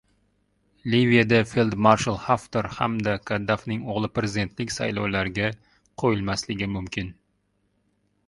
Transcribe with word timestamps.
Liviyada 0.91 1.41
feldmarshal 1.49 2.15
Haftar 2.21 2.69
hamda 2.77 3.11
Kaddafining 3.31 3.83
o‘g‘li 3.95 4.09
prezidentlik 4.19 4.73
saylovlariga 4.77 5.51
qo‘yilmasligi 6.05 6.71
mumkin 6.77 7.13